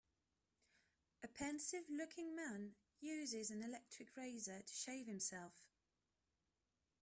A 1.23 1.27
pensive 1.27 1.83
looking 1.87 2.35
man 2.35 2.71
uses 2.99 3.51
an 3.51 3.61
electric 3.61 4.17
razor 4.17 4.59
to 4.63 4.73
shave 4.73 5.05
himself. 5.05 5.69